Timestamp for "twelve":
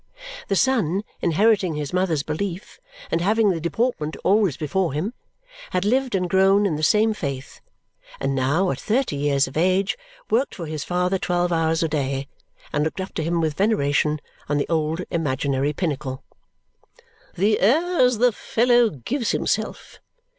11.19-11.53